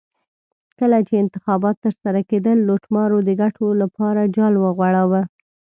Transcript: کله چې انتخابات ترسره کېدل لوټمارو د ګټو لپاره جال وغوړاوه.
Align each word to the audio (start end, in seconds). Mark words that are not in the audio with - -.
کله 0.79 0.97
چې 1.07 1.13
انتخابات 1.23 1.75
ترسره 1.85 2.19
کېدل 2.29 2.57
لوټمارو 2.67 3.17
د 3.27 3.29
ګټو 3.41 3.67
لپاره 3.81 4.21
جال 4.35 4.53
وغوړاوه. 4.59 5.21